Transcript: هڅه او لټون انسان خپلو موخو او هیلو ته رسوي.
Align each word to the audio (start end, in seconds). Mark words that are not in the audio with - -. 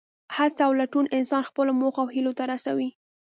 هڅه 0.35 0.61
او 0.67 0.71
لټون 0.79 1.05
انسان 1.17 1.41
خپلو 1.49 1.71
موخو 1.79 1.99
او 2.03 2.07
هیلو 2.15 2.31
ته 2.37 2.43
رسوي. 2.51 2.89